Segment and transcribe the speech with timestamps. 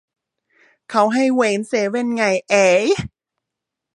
[0.89, 2.89] เขาให้เว้นเซเว่นไงเอ๊ะ